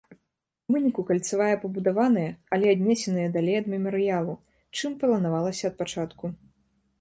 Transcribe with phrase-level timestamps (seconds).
[0.69, 4.35] У выніку кальцавая пабудаваная, але аднесеная далей ад мемарыялу,
[4.79, 6.25] чым планавалася ад пачатку.